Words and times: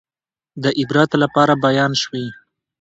د 0.63 0.65
عبرت 0.79 1.11
لپاره 1.23 1.53
بیان 1.65 1.91
شوي. 2.01 2.25